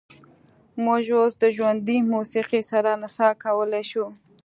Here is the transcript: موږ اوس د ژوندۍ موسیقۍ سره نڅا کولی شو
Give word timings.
موږ 0.85 1.03
اوس 1.17 1.33
د 1.43 1.43
ژوندۍ 1.55 1.97
موسیقۍ 2.13 2.61
سره 2.71 2.89
نڅا 3.01 3.29
کولی 3.43 3.83
شو 3.91 4.05